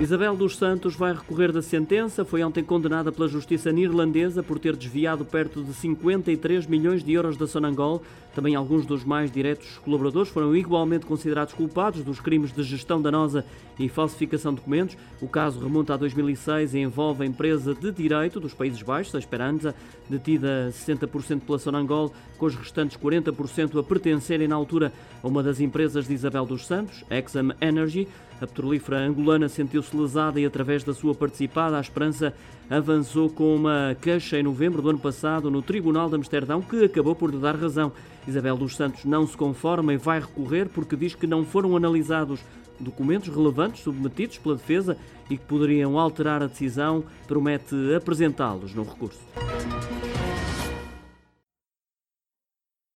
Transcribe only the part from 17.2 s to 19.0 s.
a empresa de direito dos Países